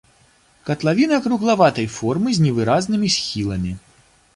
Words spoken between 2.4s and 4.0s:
невыразнымі схіламі.